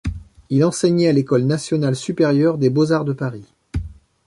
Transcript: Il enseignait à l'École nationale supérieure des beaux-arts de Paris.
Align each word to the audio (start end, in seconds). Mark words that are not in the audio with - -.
Il 0.49 0.65
enseignait 0.65 1.09
à 1.09 1.13
l'École 1.13 1.43
nationale 1.43 1.95
supérieure 1.95 2.57
des 2.57 2.71
beaux-arts 2.71 3.05
de 3.05 3.13
Paris. 3.13 3.45